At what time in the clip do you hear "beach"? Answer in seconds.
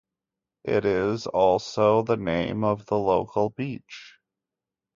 3.51-4.15